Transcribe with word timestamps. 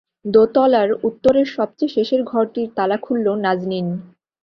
দোতলার 0.25 0.89
উত্তরের 1.03 1.47
সবচেয়ে 1.47 1.93
শেষের 1.95 2.21
ঘরটির 2.23 2.67
তালা 2.77 2.97
খুলল 2.97 3.27
নাজনীন। 3.43 3.87